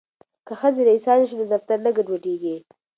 که 0.45 0.53
ښځې 0.59 0.81
ریسانې 0.89 1.25
شي 1.29 1.35
نو 1.39 1.45
دفتر 1.53 1.77
نه 1.85 1.91
ګډوډیږي. 1.97 2.55